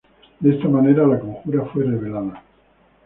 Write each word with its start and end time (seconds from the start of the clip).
De 0.39 0.55
esta 0.55 0.67
manera 0.67 1.05
la 1.05 1.19
conjura 1.19 1.63
fue 1.65 1.83
revelada. 1.83 2.43